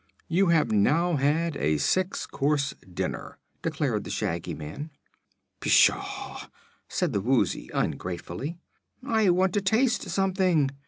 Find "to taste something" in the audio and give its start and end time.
9.53-10.71